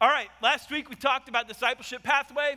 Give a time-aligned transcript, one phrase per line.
[0.00, 2.54] All right, last week we talked about discipleship pathway.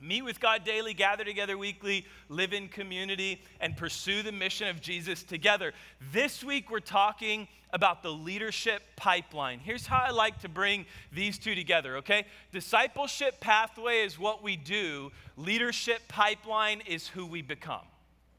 [0.00, 4.80] Meet with God daily, gather together weekly, live in community, and pursue the mission of
[4.80, 5.72] Jesus together.
[6.12, 9.60] This week we're talking about the leadership pipeline.
[9.60, 12.26] Here's how I like to bring these two together, okay?
[12.50, 17.86] Discipleship pathway is what we do, leadership pipeline is who we become.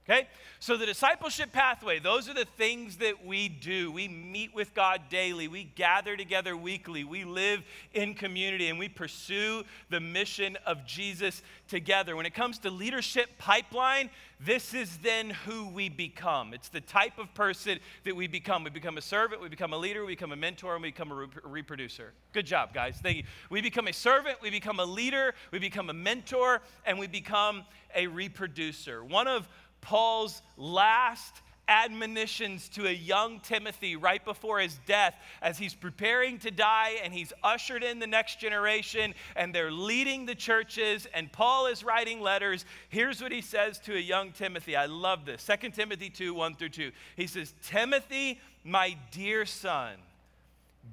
[0.09, 0.27] Okay?
[0.59, 3.91] So, the discipleship pathway, those are the things that we do.
[3.91, 7.63] We meet with God daily, we gather together weekly, we live
[7.93, 12.15] in community, and we pursue the mission of Jesus together.
[12.15, 16.53] When it comes to leadership pipeline, this is then who we become.
[16.53, 18.63] It's the type of person that we become.
[18.63, 21.11] We become a servant, we become a leader, we become a mentor, and we become
[21.11, 22.13] a re- reproducer.
[22.33, 22.97] Good job, guys.
[23.01, 23.23] Thank you.
[23.49, 27.65] We become a servant, we become a leader, we become a mentor, and we become
[27.95, 29.03] a reproducer.
[29.03, 29.47] One of
[29.81, 36.51] Paul's last admonitions to a young Timothy right before his death as he's preparing to
[36.51, 41.67] die and he's ushered in the next generation and they're leading the churches and Paul
[41.67, 42.65] is writing letters.
[42.89, 44.75] Here's what he says to a young Timothy.
[44.75, 45.45] I love this.
[45.45, 46.91] 2 Timothy 2 1 through 2.
[47.15, 49.95] He says, Timothy, my dear son,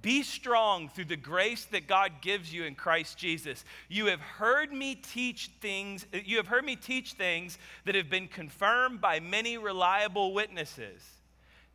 [0.05, 3.65] be strong through the grace that God gives you in Christ Jesus.
[3.89, 8.29] You have heard me teach things, you have heard me teach things that have been
[8.29, 11.03] confirmed by many reliable witnesses.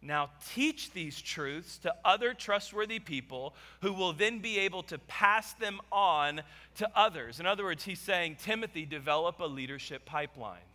[0.03, 5.53] Now teach these truths to other trustworthy people who will then be able to pass
[5.53, 6.41] them on
[6.75, 7.39] to others.
[7.39, 10.68] In other words, he's saying, Timothy, develop a leadership pipeline.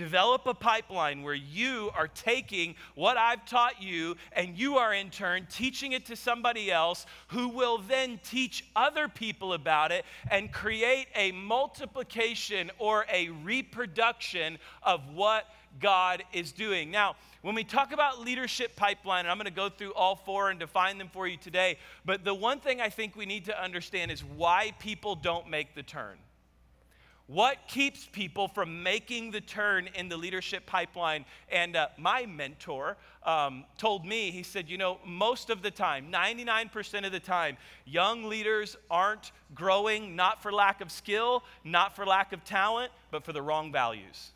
[0.00, 5.10] Develop a pipeline where you are taking what I've taught you and you are in
[5.10, 10.50] turn teaching it to somebody else who will then teach other people about it and
[10.50, 15.44] create a multiplication or a reproduction of what
[15.82, 16.90] God is doing.
[16.90, 20.48] Now, when we talk about leadership pipeline, and I'm going to go through all four
[20.48, 23.62] and define them for you today, but the one thing I think we need to
[23.62, 26.16] understand is why people don't make the turn.
[27.30, 31.24] What keeps people from making the turn in the leadership pipeline?
[31.48, 36.10] And uh, my mentor um, told me, he said, you know, most of the time,
[36.10, 42.04] 99% of the time, young leaders aren't growing not for lack of skill, not for
[42.04, 44.32] lack of talent, but for the wrong values.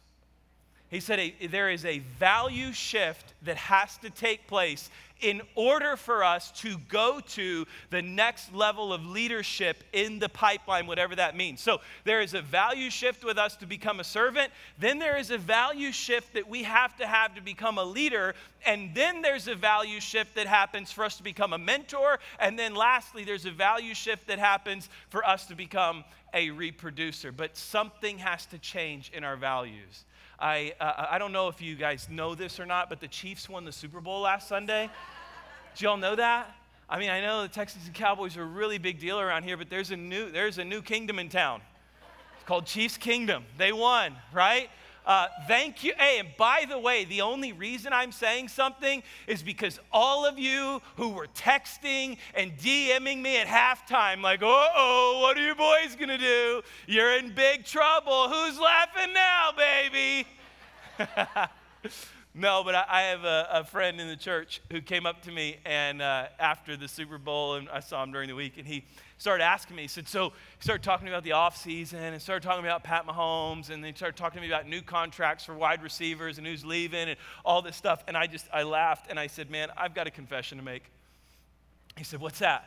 [0.91, 4.91] He said a, there is a value shift that has to take place
[5.21, 10.87] in order for us to go to the next level of leadership in the pipeline,
[10.87, 11.61] whatever that means.
[11.61, 14.51] So there is a value shift with us to become a servant.
[14.79, 18.35] Then there is a value shift that we have to have to become a leader.
[18.67, 22.19] And then there's a value shift that happens for us to become a mentor.
[22.39, 27.33] And then lastly, there's a value shift that happens for us to become a reproducer.
[27.33, 30.05] But something has to change in our values.
[30.45, 33.49] I, uh, I don't know if you guys know this or not, but the Chiefs
[33.49, 34.91] won the Super Bowl last Sunday.
[35.75, 36.55] Do y'all know that?
[36.87, 39.57] I mean, I know the Texans and Cowboys are a really big deal around here,
[39.57, 41.63] but there's a new, there's a new kingdom in town.
[42.35, 43.45] It's called Chiefs Kingdom.
[43.57, 44.69] They won, right?
[45.07, 45.93] Uh, thank you.
[45.99, 50.39] Hey, and by the way, the only reason I'm saying something is because all of
[50.39, 55.55] you who were texting and DMing me at halftime, like, uh oh, what are you
[55.55, 56.63] boys gonna do?
[56.87, 58.29] You're in big trouble.
[58.31, 60.27] Who's laughing now, baby?
[62.37, 65.31] No, but I, I have a, a, friend in the church who came up to
[65.31, 68.67] me and uh, after the Super Bowl, and I saw him during the week, and
[68.67, 68.85] he
[69.19, 69.83] started asking me.
[69.83, 73.07] He said, "So," he started talking about the off season, and started talking about Pat
[73.07, 76.47] Mahomes, and then he started talking to me about new contracts for wide receivers and
[76.47, 78.03] who's leaving and all this stuff.
[78.07, 80.85] And I just I laughed and I said, "Man, I've got a confession to make."
[81.97, 82.65] He said, "What's that?"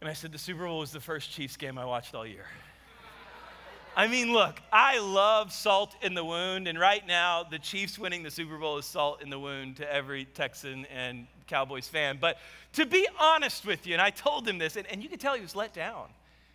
[0.00, 2.46] And I said, "The Super Bowl was the first Chiefs game I watched all year."
[3.96, 8.22] I mean, look, I love salt in the wound, and right now, the Chiefs winning
[8.22, 12.16] the Super Bowl is salt in the wound to every Texan and Cowboys fan.
[12.18, 12.38] But
[12.72, 15.34] to be honest with you, and I told him this, and, and you could tell
[15.34, 16.06] he was let down.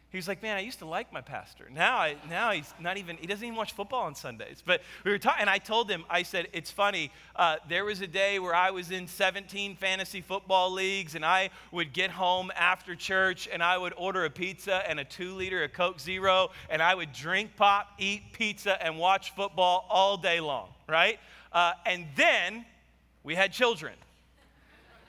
[0.10, 1.66] He was like, man, I used to like my pastor.
[1.72, 4.64] Now, I, now he's not even, he doesn't even watch football on Sundays.
[4.66, 7.12] But we were talking, and I told him, I said, it's funny.
[7.36, 11.52] Uh, there was a day where I was in 17 fantasy football leagues, and I
[11.72, 15.64] would get home after church, and I would order a pizza and a two liter
[15.64, 20.40] of Coke Zero, and I would drink pop, eat pizza, and watch football all day
[20.40, 21.20] long, right?
[21.52, 22.66] Uh, and then
[23.24, 23.94] we had children.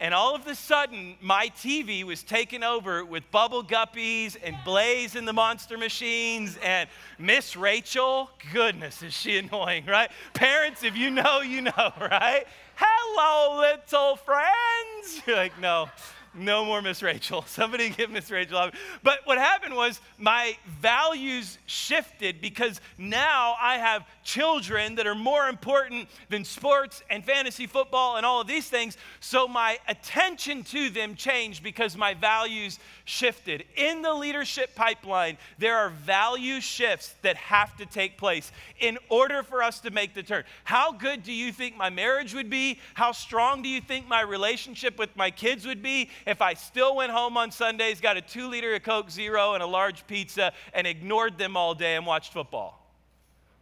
[0.01, 5.17] And all of a sudden, my TV was taken over with Bubble Guppies and Blaze
[5.17, 8.31] and the Monster Machines and Miss Rachel.
[8.53, 10.09] Goodness, is she annoying, right?
[10.35, 12.45] Parents, if you know, you know, right?
[12.77, 15.21] Hello, little friends.
[15.27, 15.89] You're like, no,
[16.39, 17.43] No more Miss Rachel.
[17.47, 18.59] Somebody give Miss Rachel.
[18.59, 18.75] Up.
[19.03, 25.49] But what happened was my values shifted because now I have children that are more
[25.49, 28.97] important than sports and fantasy football and all of these things.
[29.21, 33.65] So my attention to them changed because my values shifted.
[33.77, 39.43] In the leadership pipeline, there are value shifts that have to take place in order
[39.43, 40.45] for us to make the turn.
[40.65, 42.79] How good do you think my marriage would be?
[42.95, 46.95] How strong do you think my relationship with my kids would be if I still
[46.95, 50.53] went home on Sundays, got a two liter of Coke Zero and a large pizza,
[50.75, 52.87] and ignored them all day and watched football?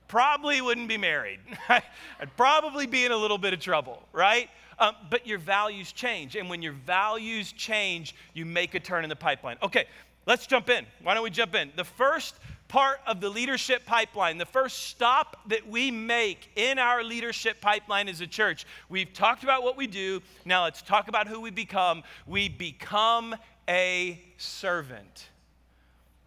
[0.09, 1.39] Probably wouldn't be married.
[1.69, 4.51] I'd probably be in a little bit of trouble, right?
[4.79, 6.37] Um, but your values change.
[6.37, 9.57] And when your values change, you make a turn in the pipeline.
[9.63, 9.87] Okay,
[10.27, 10.85] let's jump in.
[11.03, 11.73] Why don't we jump in?
[11.77, 12.35] The first
[12.69, 18.09] part of the leadership pipeline, the first stop that we make in our leadership pipeline
[18.09, 20.21] as a church, we've talked about what we do.
[20.45, 22.03] Now let's talk about who we become.
[22.27, 23.35] We become
[23.69, 25.29] a servant.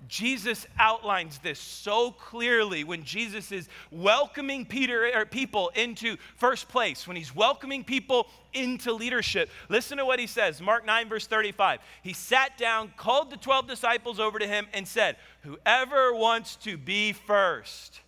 [0.07, 7.07] Jesus outlines this so clearly when Jesus is welcoming Peter or people into first place,
[7.07, 9.49] when he's welcoming people into leadership.
[9.67, 10.61] Listen to what he says.
[10.61, 11.79] Mark 9 verse 35.
[12.01, 16.77] He sat down, called the 12 disciples over to him and said, "Whoever wants to
[16.77, 18.01] be first,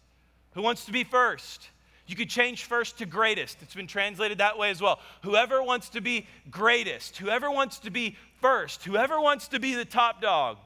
[0.53, 1.69] who wants to be first?
[2.07, 3.61] You could change first to greatest.
[3.61, 4.99] It's been translated that way as well.
[5.23, 9.85] Whoever wants to be greatest, whoever wants to be first, whoever wants to be the
[9.85, 10.57] top dog,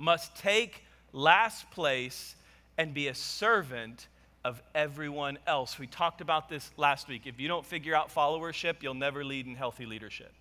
[0.00, 0.82] must take
[1.12, 2.34] last place
[2.78, 4.08] and be a servant
[4.44, 5.78] of everyone else.
[5.78, 7.22] We talked about this last week.
[7.26, 10.32] If you don't figure out followership, you'll never lead in healthy leadership.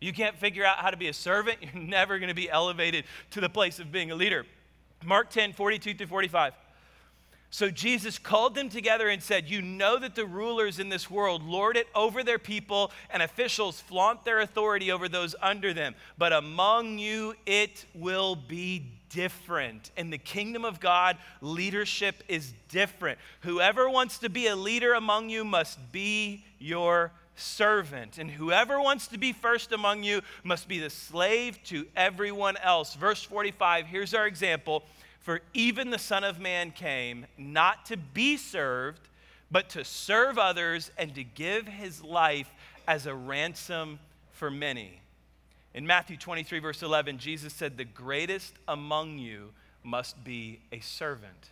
[0.00, 3.04] You can't figure out how to be a servant, you're never going to be elevated
[3.30, 4.44] to the place of being a leader.
[5.04, 6.52] Mark 10, 42 through 45.
[7.52, 11.42] So Jesus called them together and said, You know that the rulers in this world
[11.42, 15.96] lord it over their people, and officials flaunt their authority over those under them.
[16.16, 19.90] But among you it will be different.
[19.96, 23.18] In the kingdom of God, leadership is different.
[23.40, 28.18] Whoever wants to be a leader among you must be your servant.
[28.18, 32.94] And whoever wants to be first among you must be the slave to everyone else.
[32.94, 34.84] Verse 45, here's our example.
[35.20, 39.08] For even the Son of Man came not to be served,
[39.50, 42.50] but to serve others and to give his life
[42.88, 43.98] as a ransom
[44.32, 45.00] for many.
[45.74, 49.50] In Matthew 23, verse 11, Jesus said, The greatest among you
[49.84, 51.50] must be a servant.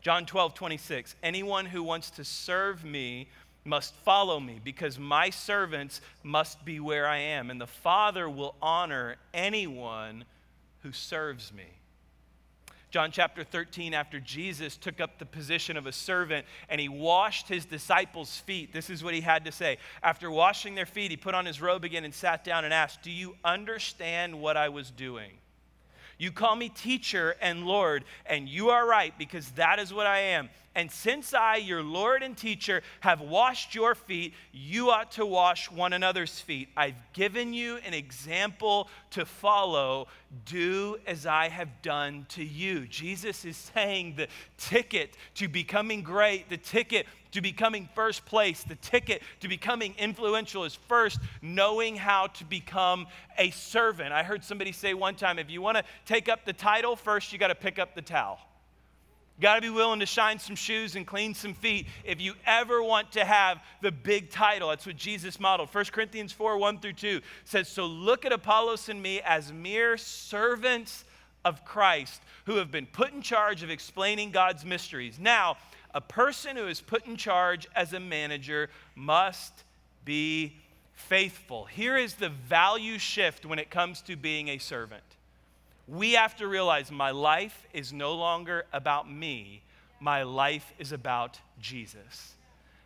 [0.00, 3.28] John 12, 26, anyone who wants to serve me
[3.64, 8.54] must follow me because my servants must be where I am, and the Father will
[8.62, 10.24] honor anyone
[10.82, 11.66] who serves me.
[12.90, 17.48] John chapter 13, after Jesus took up the position of a servant and he washed
[17.48, 19.76] his disciples' feet, this is what he had to say.
[20.02, 23.02] After washing their feet, he put on his robe again and sat down and asked,
[23.02, 25.32] Do you understand what I was doing?
[26.18, 30.18] You call me teacher and Lord, and you are right because that is what I
[30.18, 30.50] am.
[30.74, 35.70] And since I, your Lord and teacher, have washed your feet, you ought to wash
[35.70, 36.68] one another's feet.
[36.76, 40.06] I've given you an example to follow.
[40.44, 42.86] Do as I have done to you.
[42.86, 48.76] Jesus is saying the ticket to becoming great, the ticket to becoming first place, the
[48.76, 54.12] ticket to becoming influential is first knowing how to become a servant.
[54.12, 57.32] I heard somebody say one time if you want to take up the title, first
[57.32, 58.38] you got to pick up the towel.
[59.40, 62.82] Got to be willing to shine some shoes and clean some feet if you ever
[62.82, 64.70] want to have the big title.
[64.70, 65.72] That's what Jesus modeled.
[65.72, 69.96] 1 Corinthians 4 1 through 2 says, So look at Apollos and me as mere
[69.96, 71.04] servants
[71.44, 75.20] of Christ who have been put in charge of explaining God's mysteries.
[75.20, 75.56] Now,
[75.98, 79.64] a person who is put in charge as a manager must
[80.04, 80.54] be
[80.94, 81.64] faithful.
[81.64, 85.02] Here is the value shift when it comes to being a servant
[85.88, 89.62] we have to realize my life is no longer about me,
[90.00, 92.34] my life is about Jesus.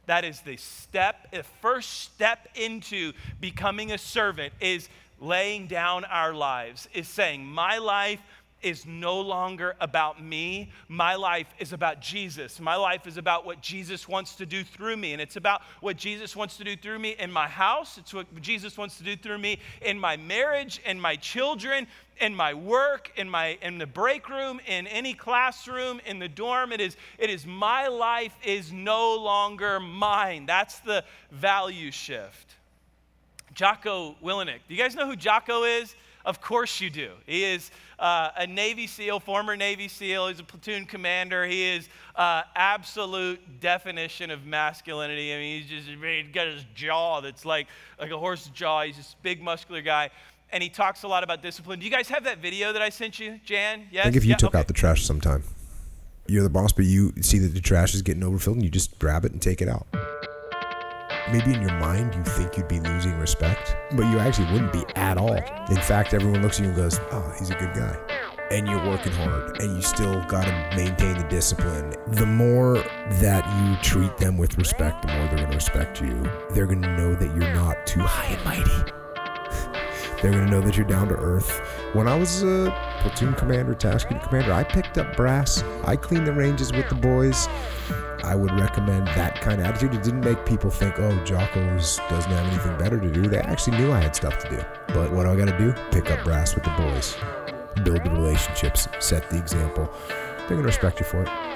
[0.07, 4.89] That is the step, the first step into becoming a servant is
[5.21, 8.21] laying down our lives, is saying, My life
[8.63, 10.71] is no longer about me.
[10.89, 12.61] My life is about Jesus.
[12.61, 15.13] My life is about what Jesus wants to do through me.
[15.13, 17.99] And it's about what Jesus wants to do through me in my house.
[17.99, 21.87] It's what Jesus wants to do through me in my marriage, in my children,
[22.21, 26.73] in my work, in my in the break room, in any classroom, in the dorm.
[26.73, 30.47] It is, it is my life is no longer mine.
[30.47, 32.57] That's the value shift.
[33.55, 34.61] Jocko Willink.
[34.69, 35.95] Do you guys know who Jocko is?
[36.25, 37.11] Of course you do.
[37.27, 37.71] He is
[38.03, 40.27] uh, a Navy SEAL, former Navy SEAL.
[40.27, 41.47] He's a platoon commander.
[41.47, 45.33] He is uh, absolute definition of masculinity.
[45.33, 47.69] I mean, he's just he's got his jaw that's like
[48.01, 48.83] like a horse's jaw.
[48.83, 50.11] He's this big, muscular guy.
[50.51, 51.79] And he talks a lot about discipline.
[51.79, 53.87] Do you guys have that video that I sent you, Jan?
[53.91, 54.05] Yes.
[54.05, 54.37] Like if you yeah?
[54.37, 54.59] took okay.
[54.59, 55.45] out the trash sometime.
[56.27, 58.99] You're the boss, but you see that the trash is getting overfilled and you just
[58.99, 59.87] grab it and take it out
[61.31, 64.85] maybe in your mind you think you'd be losing respect, but you actually wouldn't be
[64.97, 65.35] at all.
[65.35, 67.97] In fact, everyone looks at you and goes, oh, he's a good guy.
[68.51, 71.95] And you're working hard and you still got to maintain the discipline.
[72.09, 72.79] The more
[73.21, 76.23] that you treat them with respect, the more they're going to respect you.
[76.51, 78.93] They're going to know that you're not too high and mighty.
[80.23, 81.61] they're going to know that you're down to earth.
[81.95, 85.63] When I was a platoon commander, task unit commander, I picked up brass.
[85.85, 87.49] I cleaned the ranges with the boys.
[88.25, 89.95] I would recommend that kind of attitude.
[89.95, 93.23] It didn't make people think, oh, Jocko's doesn't have anything better to do.
[93.23, 94.65] They actually knew I had stuff to do.
[94.89, 95.73] But what do I got to do?
[95.91, 97.17] Pick up brass with the boys,
[97.83, 99.91] build the relationships, set the example.
[100.09, 101.52] They're going to respect you for it.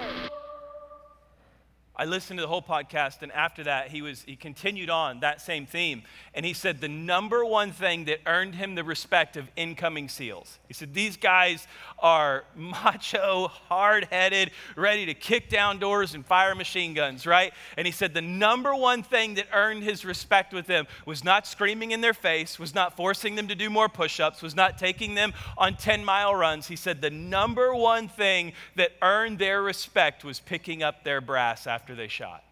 [1.98, 5.40] I listened to the whole podcast, and after that, he, was, he continued on that
[5.40, 6.02] same theme.
[6.34, 10.58] And he said the number one thing that earned him the respect of incoming SEALs.
[10.68, 11.66] He said, These guys
[11.98, 17.54] are macho, hard headed, ready to kick down doors and fire machine guns, right?
[17.78, 21.46] And he said the number one thing that earned his respect with them was not
[21.46, 24.76] screaming in their face, was not forcing them to do more push ups, was not
[24.76, 26.68] taking them on 10 mile runs.
[26.68, 31.66] He said the number one thing that earned their respect was picking up their brass
[31.66, 32.42] after after they shot.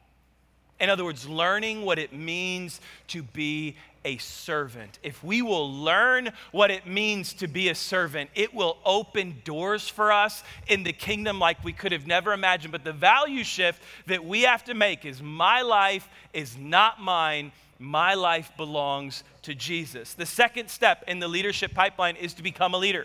[0.78, 3.74] In other words, learning what it means to be
[4.04, 5.00] a servant.
[5.02, 9.88] If we will learn what it means to be a servant, it will open doors
[9.88, 12.70] for us in the kingdom like we could have never imagined.
[12.70, 17.50] But the value shift that we have to make is my life is not mine.
[17.80, 20.14] My life belongs to Jesus.
[20.14, 23.04] The second step in the leadership pipeline is to become a leader.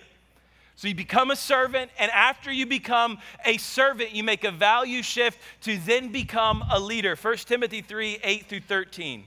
[0.79, 5.03] So you become a servant, and after you become a servant, you make a value
[5.03, 7.17] shift to then become a leader.
[7.17, 9.25] 1 Timothy 3 8 through 13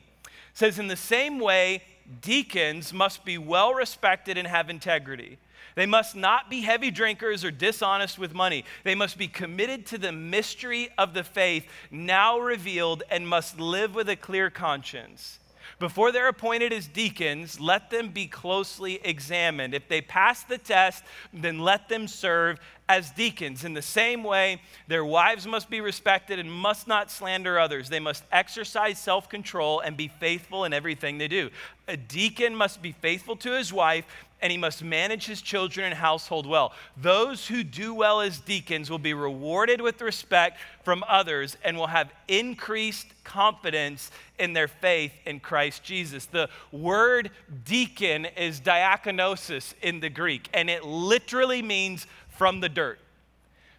[0.54, 1.82] says, In the same way,
[2.23, 5.37] deacons must be well respected and have integrity.
[5.75, 8.64] They must not be heavy drinkers or dishonest with money.
[8.82, 13.94] They must be committed to the mystery of the faith now revealed and must live
[13.94, 15.38] with a clear conscience.
[15.82, 19.74] Before they're appointed as deacons, let them be closely examined.
[19.74, 23.64] If they pass the test, then let them serve as deacons.
[23.64, 27.88] In the same way, their wives must be respected and must not slander others.
[27.88, 31.50] They must exercise self control and be faithful in everything they do.
[31.88, 34.06] A deacon must be faithful to his wife
[34.42, 36.72] and he must manage his children and household well.
[36.96, 41.87] Those who do well as deacons will be rewarded with respect from others and will
[41.87, 46.26] have increased confidence in their faith in Christ Jesus.
[46.26, 47.30] The word
[47.64, 52.99] deacon is diakonosis in the Greek, and it literally means from the dirt.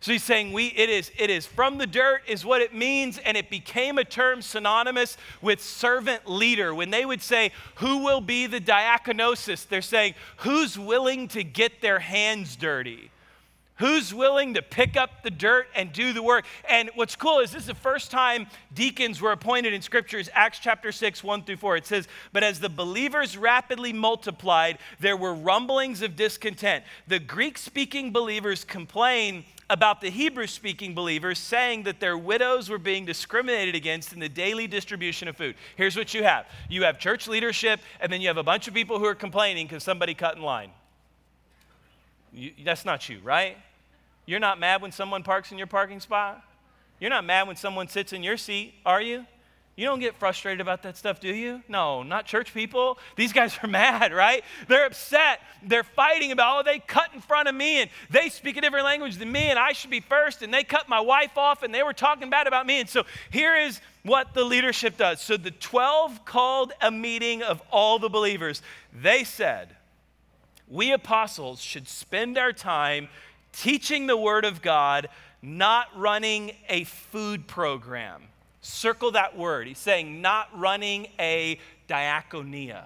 [0.03, 3.19] So he's saying we it is it is from the dirt is what it means
[3.19, 6.75] and it became a term synonymous with servant leader.
[6.75, 11.79] When they would say who will be the diakonosis, they're saying who's willing to get
[11.79, 13.11] their hands dirty.
[13.77, 16.45] Who's willing to pick up the dirt and do the work?
[16.69, 20.59] And what's cool is this is the first time deacons were appointed in scriptures, Acts
[20.59, 21.77] chapter 6, 1 through 4.
[21.77, 26.83] It says, But as the believers rapidly multiplied, there were rumblings of discontent.
[27.07, 32.77] The Greek speaking believers complained about the Hebrew speaking believers saying that their widows were
[32.77, 35.55] being discriminated against in the daily distribution of food.
[35.77, 38.75] Here's what you have you have church leadership, and then you have a bunch of
[38.75, 40.69] people who are complaining because somebody cut in line.
[42.33, 43.57] You, that's not you, right?
[44.25, 46.41] You're not mad when someone parks in your parking spot.
[46.99, 49.25] You're not mad when someone sits in your seat, are you?
[49.75, 51.63] You don't get frustrated about that stuff, do you?
[51.67, 52.99] No, not church people.
[53.15, 54.43] These guys are mad, right?
[54.67, 55.41] They're upset.
[55.63, 58.85] They're fighting about, oh, they cut in front of me and they speak a different
[58.85, 61.73] language than me and I should be first and they cut my wife off and
[61.73, 62.81] they were talking bad about me.
[62.81, 65.21] And so here is what the leadership does.
[65.21, 68.61] So the 12 called a meeting of all the believers.
[68.93, 69.75] They said,
[70.73, 73.07] we apostles should spend our time
[73.51, 75.07] teaching the word of God,
[75.39, 78.23] not running a food program.
[78.61, 79.67] Circle that word.
[79.67, 82.85] He's saying not running a diaconia,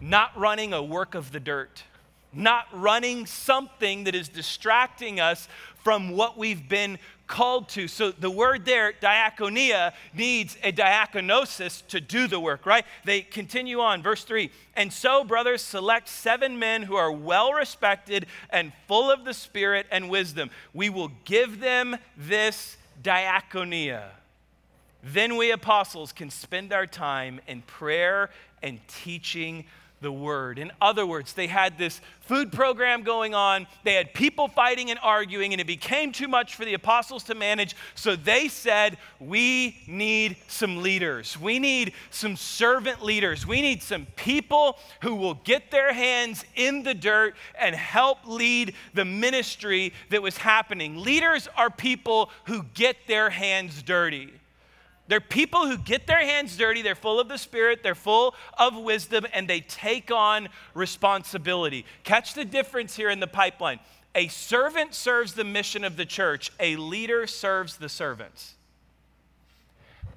[0.00, 1.82] not running a work of the dirt,
[2.32, 5.48] not running something that is distracting us
[5.84, 6.98] from what we've been
[7.32, 7.88] called to.
[7.88, 12.84] So the word there, diaconia, needs a diaconosis to do the work, right?
[13.06, 14.50] They continue on, verse 3.
[14.76, 19.86] And so, brothers, select seven men who are well respected and full of the Spirit
[19.90, 20.50] and wisdom.
[20.74, 24.10] We will give them this diaconia.
[25.02, 28.28] Then we apostles can spend our time in prayer
[28.62, 29.64] and teaching
[30.02, 30.58] the word.
[30.58, 34.98] In other words, they had this food program going on, they had people fighting and
[35.02, 37.74] arguing, and it became too much for the apostles to manage.
[37.94, 41.38] So they said, We need some leaders.
[41.38, 43.46] We need some servant leaders.
[43.46, 48.74] We need some people who will get their hands in the dirt and help lead
[48.94, 51.02] the ministry that was happening.
[51.02, 54.32] Leaders are people who get their hands dirty.
[55.08, 58.76] They're people who get their hands dirty, they're full of the Spirit, they're full of
[58.76, 61.84] wisdom, and they take on responsibility.
[62.04, 63.80] Catch the difference here in the pipeline.
[64.14, 68.54] A servant serves the mission of the church, a leader serves the servants.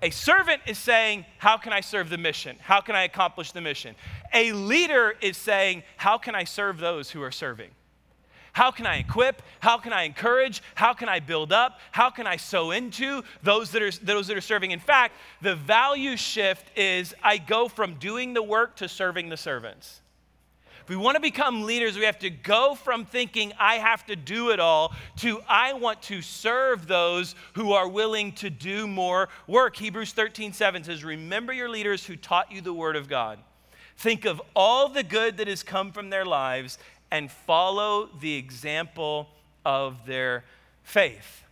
[0.02, 2.58] A servant is saying, How can I serve the mission?
[2.60, 3.96] How can I accomplish the mission?
[4.34, 7.72] A leader is saying, How can I serve those who are serving?
[8.56, 9.42] How can I equip?
[9.60, 10.64] How can I encourage?
[10.76, 11.82] How can I build up?
[11.92, 14.72] How can I sow into those that are, those that are serving?
[14.72, 19.36] In fact, the value shift is I go from doing the work to serving the
[19.36, 20.00] servants.
[20.82, 24.16] If we want to become leaders, we have to go from thinking I have to
[24.16, 29.28] do it all to I want to serve those who are willing to do more
[29.48, 29.76] work.
[29.76, 33.40] Hebrews 13, 7 says, Remember your leaders who taught you the word of God.
[33.98, 36.78] Think of all the good that has come from their lives
[37.12, 39.28] and follow the example
[39.64, 40.44] of their
[40.84, 41.44] faith.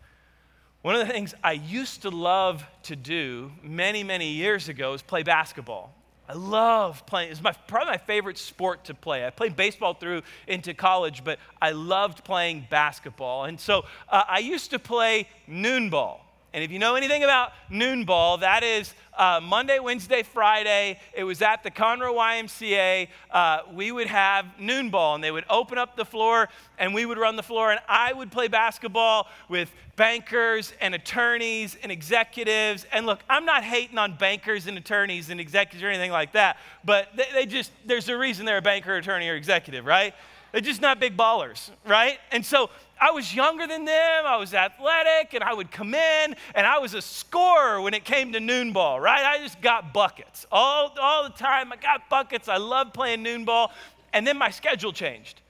[0.81, 5.01] One of the things I used to love to do many, many years ago is
[5.01, 5.93] play basketball.
[6.27, 7.31] I love playing.
[7.31, 9.25] It's my, probably my favorite sport to play.
[9.25, 13.45] I played baseball through into college, but I loved playing basketball.
[13.45, 16.22] And so uh, I used to play noon ball.
[16.53, 20.99] And if you know anything about noon ball, that is uh, Monday, Wednesday, Friday.
[21.13, 23.07] It was at the Conroe YMCA.
[23.31, 27.07] Uh, we would have noon ball, and they would open up the floor, and we
[27.07, 32.85] would run the floor, and I would play basketball with bankers and attorneys and executives.
[32.91, 36.57] And look, I'm not hating on bankers and attorneys and executives or anything like that,
[36.85, 40.13] but they, they just, there's a reason they're a banker, attorney, or executive, right?
[40.53, 42.19] They're just not big ballers, right?
[42.31, 42.69] And so
[43.01, 46.77] I was younger than them, I was athletic, and I would come in, and I
[46.77, 49.25] was a scorer when it came to noon ball, right?
[49.25, 51.73] I just got buckets all, all the time.
[51.73, 52.47] I got buckets.
[52.47, 53.71] I loved playing noon ball.
[54.13, 55.41] And then my schedule changed.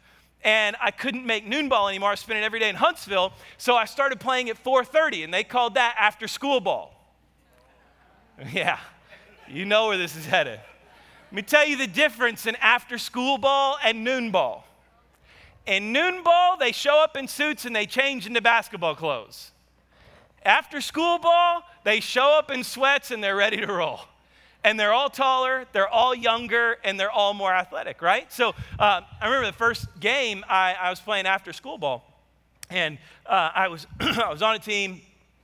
[0.41, 2.09] And I couldn't make noon ball anymore.
[2.09, 3.33] I was spending every day in Huntsville.
[3.57, 6.91] So I started playing at 4:30, and they called that after school ball.
[8.51, 8.79] Yeah,
[9.47, 10.59] you know where this is headed.
[11.25, 14.65] Let me tell you the difference in after school ball and noon ball.
[15.65, 19.51] In noon ball, they show up in suits and they change into basketball clothes.
[20.45, 24.01] After school ball, they show up in sweats and they're ready to roll.
[24.65, 28.31] And they're all taller, they're all younger, and they're all more athletic, right?
[28.31, 28.49] So
[28.79, 32.09] uh, I remember the first game I, I was playing after school ball,
[32.69, 35.01] and uh, I, was, I was on a team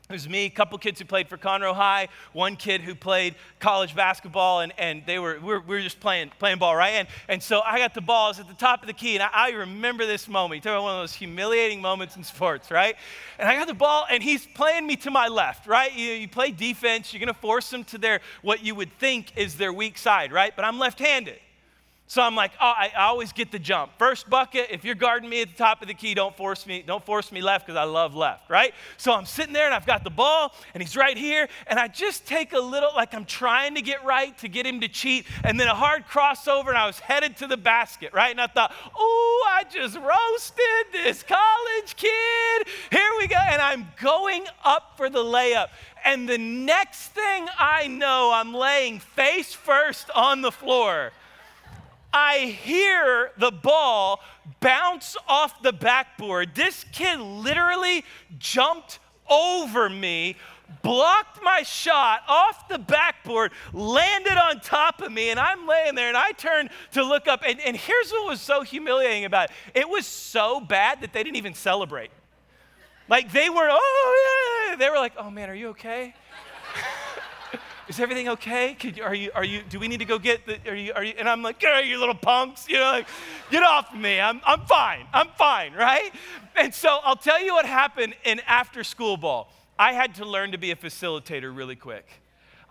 [0.09, 3.35] it was me, a couple kids who played for Conroe High, one kid who played
[3.59, 6.93] college basketball, and, and they were, we were, we were just playing, playing ball, right?
[6.93, 9.29] And, and so I got the ball, at the top of the key, and I,
[9.31, 10.55] I remember this moment.
[10.55, 12.95] You talk about one of those humiliating moments in sports, right?
[13.37, 15.95] And I got the ball, and he's playing me to my left, right?
[15.95, 19.57] You, you play defense, you're gonna force them to their, what you would think is
[19.57, 20.55] their weak side, right?
[20.55, 21.37] But I'm left handed.
[22.09, 23.91] So I'm like, oh, I, always get the jump.
[23.99, 26.81] First bucket, if you're guarding me at the top of the key, don't force me,
[26.81, 28.73] don't force me left because I love left, right?
[28.97, 31.87] So I'm sitting there and I've got the ball and he's right here, and I
[31.87, 35.27] just take a little, like I'm trying to get right to get him to cheat,
[35.43, 38.31] and then a hard crossover, and I was headed to the basket, right?
[38.31, 42.67] And I thought, oh, I just roasted this college kid.
[42.89, 43.37] Here we go.
[43.37, 45.67] And I'm going up for the layup.
[46.03, 51.11] And the next thing I know, I'm laying face first on the floor.
[52.11, 54.21] I hear the ball
[54.59, 56.55] bounce off the backboard.
[56.55, 58.03] This kid literally
[58.37, 60.35] jumped over me,
[60.81, 66.07] blocked my shot off the backboard, landed on top of me, and I'm laying there
[66.07, 67.43] and I turned to look up.
[67.45, 71.23] And, and here's what was so humiliating about it it was so bad that they
[71.23, 72.11] didn't even celebrate.
[73.07, 74.75] Like they were, oh, yeah.
[74.75, 76.13] They were like, oh man, are you okay?
[77.89, 78.77] Is everything okay?
[78.81, 81.03] You, are you, are you, do we need to go get the, are you, are
[81.03, 83.07] you, and I'm like, oh, you little punks, you know, like,
[83.49, 84.21] get off me.
[84.21, 85.07] I'm, I'm fine.
[85.11, 86.11] I'm fine, right?
[86.55, 89.51] And so I'll tell you what happened in after school ball.
[89.77, 92.05] I had to learn to be a facilitator really quick.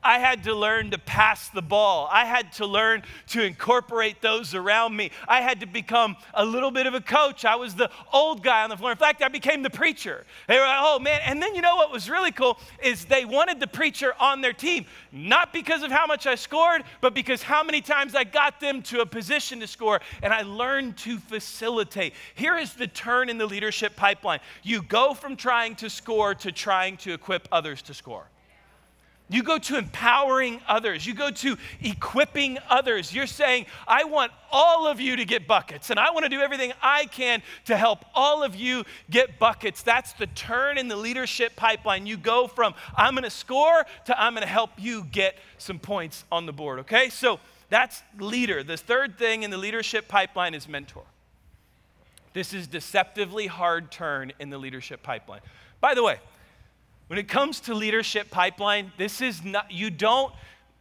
[0.02, 2.08] I had to learn to pass the ball.
[2.10, 5.10] I had to learn to incorporate those around me.
[5.26, 7.44] I had to become a little bit of a coach.
[7.44, 8.92] I was the old guy on the floor.
[8.92, 10.24] In fact, I became the preacher.
[10.46, 11.20] They were like, oh man.
[11.24, 14.52] And then you know what was really cool is they wanted the preacher on their
[14.52, 18.60] team, not because of how much I scored, but because how many times I got
[18.60, 20.00] them to a position to score.
[20.22, 22.14] And I learned to facilitate.
[22.34, 26.52] Here is the turn in the leadership pipeline you go from trying to score to
[26.52, 28.28] trying to equip others to score.
[29.30, 31.06] You go to empowering others.
[31.06, 33.12] You go to equipping others.
[33.12, 36.40] You're saying, I want all of you to get buckets, and I want to do
[36.40, 39.82] everything I can to help all of you get buckets.
[39.82, 42.06] That's the turn in the leadership pipeline.
[42.06, 45.78] You go from, I'm going to score, to I'm going to help you get some
[45.78, 47.10] points on the board, okay?
[47.10, 47.38] So
[47.68, 48.62] that's leader.
[48.62, 51.04] The third thing in the leadership pipeline is mentor.
[52.32, 55.40] This is deceptively hard turn in the leadership pipeline.
[55.80, 56.18] By the way,
[57.08, 60.32] when it comes to leadership pipeline, this is not, you don't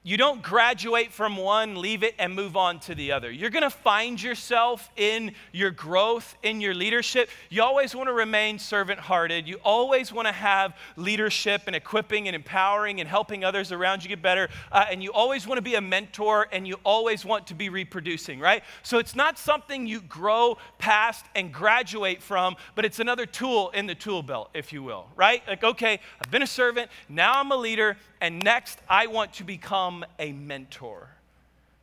[0.08, 3.30] you don't graduate from one, leave it, and move on to the other.
[3.30, 7.30] You're gonna find yourself in your growth, in your leadership.
[7.50, 9.50] You always wanna remain servant hearted.
[9.50, 14.22] You always wanna have leadership and equipping and empowering and helping others around you get
[14.22, 14.48] better.
[14.72, 18.40] Uh, and you always wanna be a mentor and you always want to be reproducing,
[18.40, 18.64] right?
[18.84, 23.88] So it's not something you grow past and graduate from, but it's another tool in
[23.88, 25.46] the tool belt, if you will, right?
[25.46, 29.44] Like, okay, I've been a servant, now I'm a leader and next, I want to
[29.44, 31.10] become a mentor.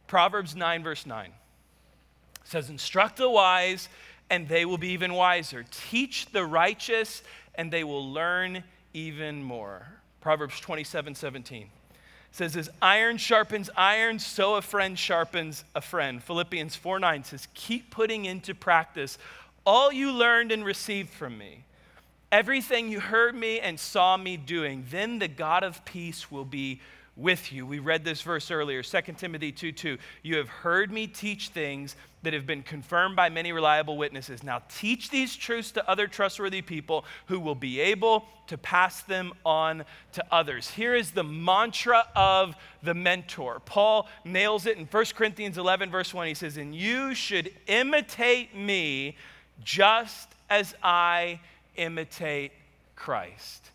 [0.06, 1.30] Proverbs 9, verse 9
[2.44, 3.88] says, Instruct the wise,
[4.30, 5.64] and they will be even wiser.
[5.90, 7.22] Teach the righteous,
[7.54, 9.86] and they will learn even more.
[10.20, 11.68] Proverbs 27, 17
[12.30, 16.22] says, As iron sharpens iron, so a friend sharpens a friend.
[16.22, 19.18] Philippians 4 9 says, Keep putting into practice
[19.64, 21.64] all you learned and received from me
[22.34, 26.80] everything you heard me and saw me doing, then the God of peace will be
[27.16, 27.64] with you.
[27.66, 29.98] We read this verse earlier, 2 Timothy 2 2.
[30.22, 34.42] You have heard me teach things that have been confirmed by many reliable witnesses.
[34.42, 39.32] Now teach these truths to other trustworthy people who will be able to pass them
[39.44, 40.70] on to others.
[40.70, 43.60] Here is the mantra of the mentor.
[43.60, 46.26] Paul nails it in 1 Corinthians 11, verse 1.
[46.26, 49.16] He says, And you should imitate me
[49.62, 51.40] just as I
[51.76, 52.52] imitate
[52.96, 53.70] Christ.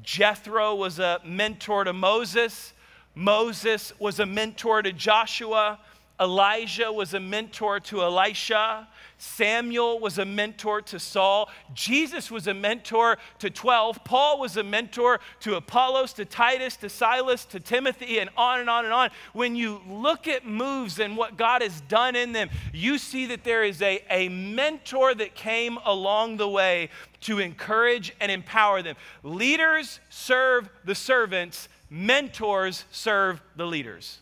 [0.00, 2.72] Jethro was a mentor to Moses.
[3.14, 5.78] Moses was a mentor to Joshua.
[6.22, 8.86] Elijah was a mentor to Elisha.
[9.18, 11.50] Samuel was a mentor to Saul.
[11.74, 14.04] Jesus was a mentor to 12.
[14.04, 18.70] Paul was a mentor to Apollos, to Titus, to Silas, to Timothy, and on and
[18.70, 19.10] on and on.
[19.32, 23.42] When you look at moves and what God has done in them, you see that
[23.42, 26.90] there is a, a mentor that came along the way
[27.22, 28.94] to encourage and empower them.
[29.24, 34.21] Leaders serve the servants, mentors serve the leaders.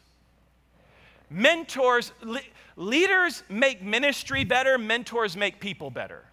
[1.31, 2.40] Mentors, le-
[2.77, 6.25] leaders make ministry better, mentors make people better.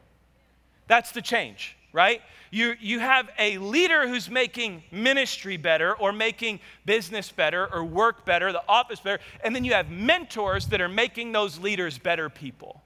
[0.88, 2.22] That's the change, right?
[2.50, 8.26] You, you have a leader who's making ministry better or making business better or work
[8.26, 12.30] better, the office better, and then you have mentors that are making those leaders better
[12.30, 12.82] people.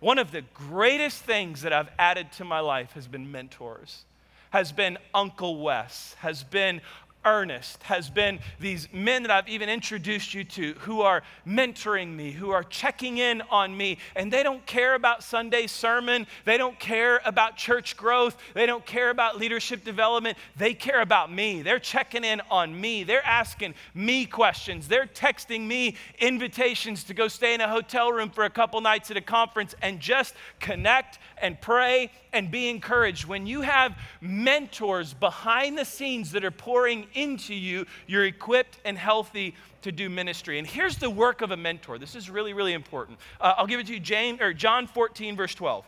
[0.00, 4.04] One of the greatest things that I've added to my life has been mentors,
[4.50, 6.80] has been Uncle Wes, has been
[7.24, 12.30] Ernest has been these men that I've even introduced you to who are mentoring me,
[12.30, 16.26] who are checking in on me, and they don't care about Sunday sermon.
[16.44, 18.36] They don't care about church growth.
[18.54, 20.38] They don't care about leadership development.
[20.56, 21.62] They care about me.
[21.62, 23.04] They're checking in on me.
[23.04, 24.88] They're asking me questions.
[24.88, 29.10] They're texting me invitations to go stay in a hotel room for a couple nights
[29.10, 33.26] at a conference and just connect and pray and be encouraged.
[33.26, 38.96] When you have mentors behind the scenes that are pouring into you, you're equipped and
[38.96, 40.58] healthy to do ministry.
[40.58, 41.98] And here's the work of a mentor.
[41.98, 43.18] This is really, really important.
[43.38, 45.84] Uh, I'll give it to you, James or John 14, verse 12.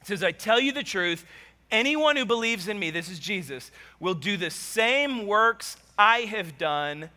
[0.00, 1.26] It says, I tell you the truth,
[1.70, 6.56] anyone who believes in me, this is Jesus, will do the same works I have
[6.56, 7.10] done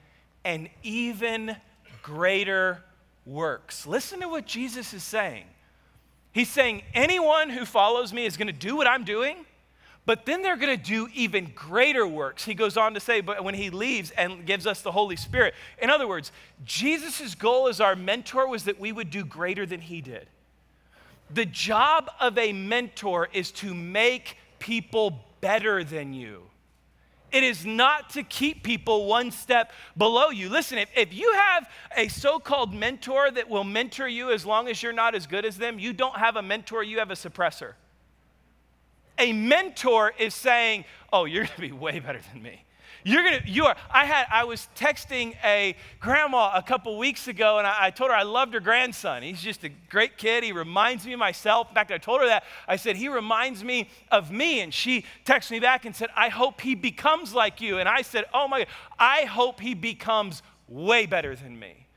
[0.43, 1.55] and even
[2.03, 2.83] greater
[3.25, 3.87] works.
[3.87, 5.45] Listen to what Jesus is saying.
[6.31, 9.45] He's saying, anyone who follows me is going to do what I'm doing,
[10.05, 12.45] but then they're going to do even greater works.
[12.45, 15.53] He goes on to say, but when he leaves and gives us the Holy Spirit.
[15.81, 16.31] In other words,
[16.63, 20.27] Jesus' goal as our mentor was that we would do greater than he did.
[21.29, 26.43] The job of a mentor is to make people better than you.
[27.31, 30.49] It is not to keep people one step below you.
[30.49, 34.69] Listen, if, if you have a so called mentor that will mentor you as long
[34.69, 37.15] as you're not as good as them, you don't have a mentor, you have a
[37.15, 37.73] suppressor.
[39.19, 42.63] A mentor is saying, Oh, you're gonna be way better than me.
[43.03, 43.75] You're gonna, you are.
[43.89, 48.11] I had, I was texting a grandma a couple weeks ago, and I, I, told
[48.11, 49.23] her I loved her grandson.
[49.23, 50.43] He's just a great kid.
[50.43, 51.69] He reminds me of myself.
[51.69, 52.43] In fact, I told her that.
[52.67, 56.29] I said he reminds me of me, and she texted me back and said, "I
[56.29, 58.67] hope he becomes like you." And I said, "Oh my, God,
[58.99, 61.87] I hope he becomes way better than me."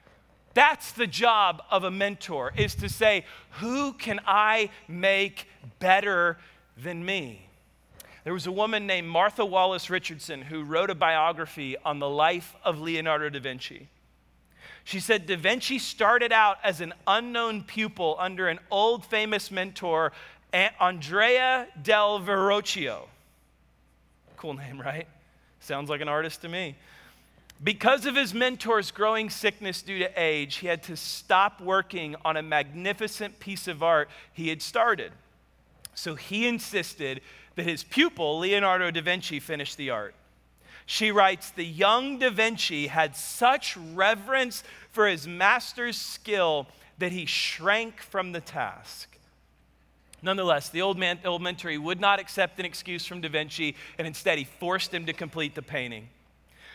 [0.55, 3.25] That's the job of a mentor: is to say,
[3.59, 5.47] "Who can I make
[5.79, 6.39] better
[6.77, 7.50] than me?"
[8.31, 12.55] There was a woman named Martha Wallace Richardson who wrote a biography on the life
[12.63, 13.89] of Leonardo da Vinci.
[14.85, 20.13] She said Da Vinci started out as an unknown pupil under an old famous mentor,
[20.53, 23.09] Andrea del Verrocchio.
[24.37, 25.09] Cool name, right?
[25.59, 26.77] Sounds like an artist to me.
[27.65, 32.37] Because of his mentor's growing sickness due to age, he had to stop working on
[32.37, 35.11] a magnificent piece of art he had started.
[35.95, 37.23] So he insisted
[37.61, 40.15] that his pupil, Leonardo da Vinci, finished the art.
[40.87, 47.27] She writes The young Da Vinci had such reverence for his master's skill that he
[47.27, 49.19] shrank from the task.
[50.23, 54.07] Nonetheless, the old, man, old mentor would not accept an excuse from Da Vinci, and
[54.07, 56.09] instead he forced him to complete the painting.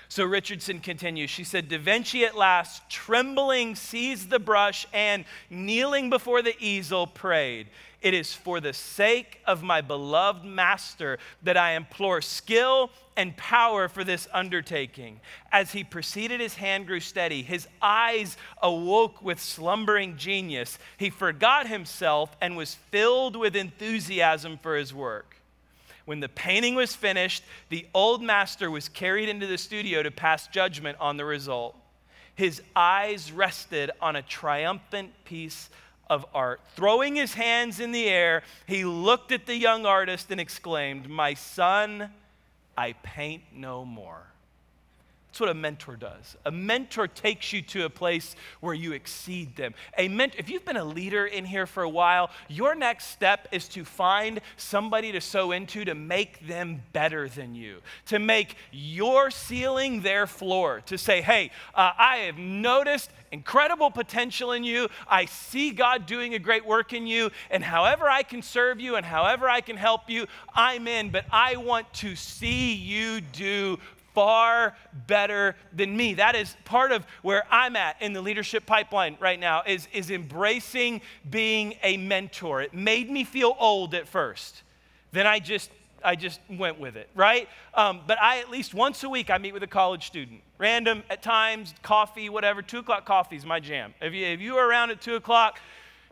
[0.07, 1.29] So Richardson continues.
[1.29, 7.07] She said, Da Vinci at last, trembling, seized the brush and, kneeling before the easel,
[7.07, 7.67] prayed.
[8.01, 13.87] It is for the sake of my beloved master that I implore skill and power
[13.87, 15.21] for this undertaking.
[15.51, 17.41] As he proceeded, his hand grew steady.
[17.41, 20.77] His eyes awoke with slumbering genius.
[20.97, 25.34] He forgot himself and was filled with enthusiasm for his work.
[26.05, 30.47] When the painting was finished, the old master was carried into the studio to pass
[30.47, 31.75] judgment on the result.
[32.35, 35.69] His eyes rested on a triumphant piece
[36.09, 36.61] of art.
[36.75, 41.33] Throwing his hands in the air, he looked at the young artist and exclaimed, My
[41.33, 42.11] son,
[42.77, 44.27] I paint no more.
[45.35, 46.37] That's what a mentor does.
[46.45, 49.73] A mentor takes you to a place where you exceed them.
[49.97, 53.49] A mentor, if you've been a leader in here for a while, your next step
[53.51, 58.55] is to find somebody to sow into to make them better than you, to make
[58.71, 64.87] your ceiling their floor, to say, hey, uh, I have noticed incredible potential in you.
[65.05, 68.95] I see God doing a great work in you, and however I can serve you
[68.95, 73.77] and however I can help you, I'm in, but I want to see you do
[74.15, 74.75] far
[75.05, 76.15] better than me.
[76.15, 80.09] That is part of where I'm at in the leadership pipeline right now is, is
[80.09, 82.61] embracing being a mentor.
[82.61, 84.63] It made me feel old at first.
[85.11, 85.69] Then I just
[86.03, 87.49] I just went with it, right?
[87.73, 91.01] Um, but I at least once a week I meet with a college student, random
[91.09, 92.61] at times, coffee, whatever.
[92.61, 93.93] Two o'clock coffee is my jam.
[94.01, 95.59] If you if you are around at two o'clock,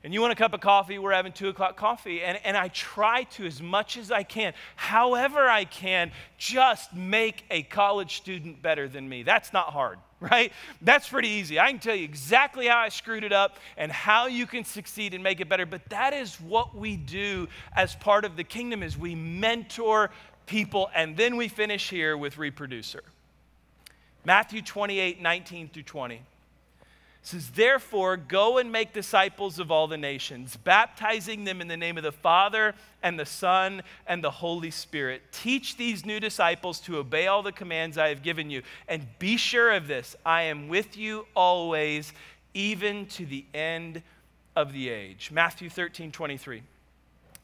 [0.04, 2.22] and you want a cup of coffee, we're having two o'clock coffee.
[2.22, 7.46] And, and I try to, as much as I can, however I can, just make
[7.50, 9.24] a college student better than me.
[9.24, 10.52] That's not hard, right?
[10.82, 11.58] That's pretty easy.
[11.58, 15.14] I can tell you exactly how I screwed it up and how you can succeed
[15.14, 15.66] and make it better.
[15.66, 20.12] But that is what we do as part of the kingdom is we mentor
[20.48, 23.04] people and then we finish here with reproducer.
[24.26, 26.22] Matthew 28, 19 through 20
[27.24, 31.98] says, Therefore, go and make disciples of all the nations, baptizing them in the name
[31.98, 35.22] of the Father and the Son and the Holy Spirit.
[35.32, 38.62] Teach these new disciples to obey all the commands I have given you.
[38.88, 42.14] And be sure of this I am with you always,
[42.54, 44.04] even to the end
[44.56, 45.32] of the age.
[45.32, 46.64] Matthew 13, 23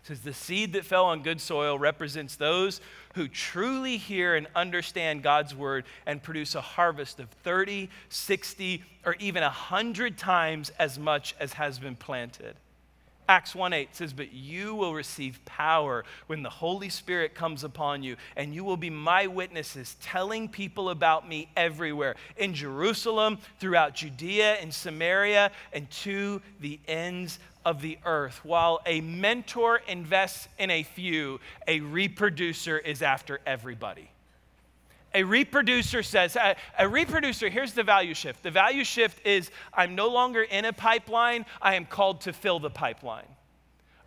[0.03, 2.81] says the seed that fell on good soil represents those
[3.15, 9.15] who truly hear and understand God's word and produce a harvest of 30, 60, or
[9.19, 12.55] even 100 times as much as has been planted.
[13.29, 18.01] Acts 1 8 says, But you will receive power when the Holy Spirit comes upon
[18.01, 23.93] you, and you will be my witnesses, telling people about me everywhere in Jerusalem, throughout
[23.93, 28.43] Judea and Samaria, and to the ends of the earth.
[28.43, 34.09] While a mentor invests in a few, a reproducer is after everybody.
[35.13, 38.43] A reproducer says, a, a, reproducer, here's the value shift.
[38.43, 42.59] The value shift is I'm no longer in a pipeline, I am called to fill
[42.59, 43.27] the pipeline.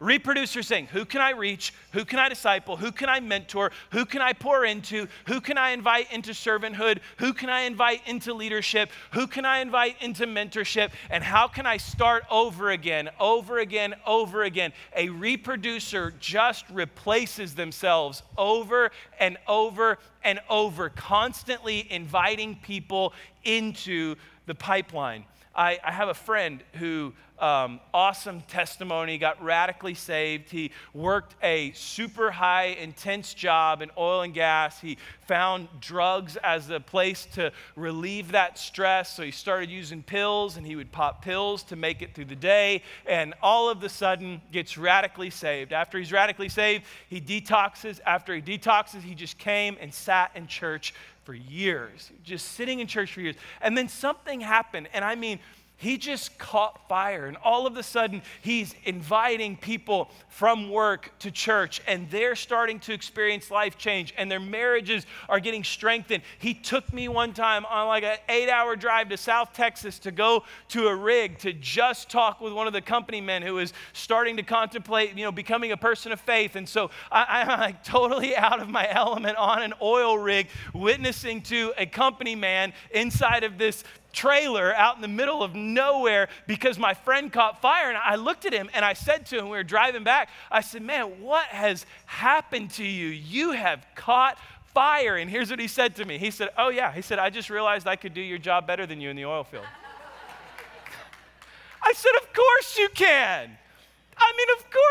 [0.03, 1.73] Reproducer saying, Who can I reach?
[1.93, 2.77] Who can I disciple?
[2.77, 3.71] Who can I mentor?
[3.93, 5.07] Who can I pour into?
[5.29, 6.99] Who can I invite into servanthood?
[7.19, 8.91] Who can I invite into leadership?
[9.13, 10.91] Who can I invite into mentorship?
[11.09, 14.73] And how can I start over again, over again, over again?
[14.97, 23.13] A reproducer just replaces themselves over and over and over, constantly inviting people
[23.45, 25.27] into the pipeline.
[25.55, 27.13] I, I have a friend who
[27.43, 30.49] um, awesome testimony, got radically saved.
[30.49, 34.81] He worked a super high, intense job in oil and gas.
[34.81, 39.17] He found drugs as a place to relieve that stress.
[39.17, 42.37] So he started using pills and he would pop pills to make it through the
[42.37, 42.83] day.
[43.07, 45.73] And all of a sudden gets radically saved.
[45.73, 47.99] After he's radically saved, he detoxes.
[48.07, 52.87] After he detoxes, he just came and sat in church for years, just sitting in
[52.87, 53.37] church for years.
[53.61, 54.89] And then something happened.
[54.93, 55.39] And I mean,
[55.83, 57.27] he just caught fire.
[57.27, 62.79] And all of a sudden, he's inviting people from work to church, and they're starting
[62.81, 66.23] to experience life change, and their marriages are getting strengthened.
[66.39, 70.13] He took me one time on like an eight hour drive to South Texas to
[70.13, 73.73] go to a rig to just talk with one of the company men who was
[73.93, 76.55] starting to contemplate, you know, becoming a person of faith.
[76.55, 81.43] And so I, I'm like totally out of my element on an oil rig, witnessing
[81.43, 86.79] to a company man inside of this trailer out in the middle of nowhere because
[86.79, 87.89] my friend caught fire.
[87.89, 90.61] And I looked at him and I said to him, we were driving back, I
[90.61, 93.09] said, Man, what has happened to you?
[93.09, 94.39] You have caught
[94.75, 95.17] fire.
[95.17, 96.93] And here's what he said to me He said, Oh, yeah.
[96.93, 99.25] He said, I just realized I could do your job better than you in the
[99.25, 99.65] oil field.
[101.83, 103.59] I said, Of course you can.
[104.23, 104.83] I mean, of course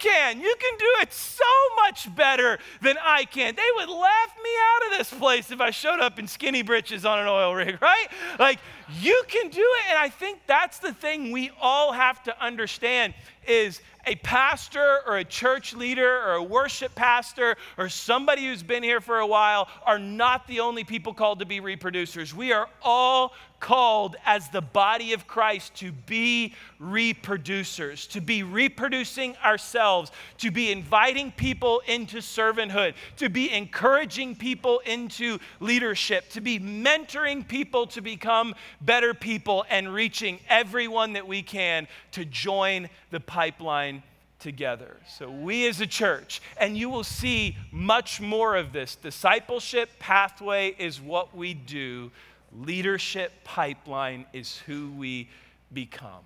[0.00, 0.40] can.
[0.40, 1.44] You can do it so
[1.76, 3.54] much better than I can.
[3.54, 7.04] They would laugh me out of this place if I showed up in skinny britches
[7.04, 8.08] on an oil rig, right?
[8.38, 8.58] Like,
[8.98, 9.90] you can do it.
[9.90, 13.14] And I think that's the thing we all have to understand
[13.46, 18.82] is a pastor or a church leader or a worship pastor or somebody who's been
[18.82, 22.32] here for a while are not the only people called to be reproducers.
[22.32, 29.36] We are all called as the body of Christ to be reproducers, to be reproducing
[29.44, 36.58] ourselves, to be inviting people into servanthood, to be encouraging people into leadership, to be
[36.58, 43.20] mentoring people to become better people and reaching everyone that we can to join the
[43.20, 44.02] pipeline
[44.38, 44.96] together.
[45.06, 48.96] So, we as a church, and you will see much more of this.
[48.96, 52.10] Discipleship pathway is what we do,
[52.52, 55.28] leadership pipeline is who we
[55.72, 56.24] become.